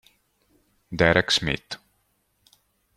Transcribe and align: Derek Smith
Derek 0.97 1.29
Smith 1.29 1.77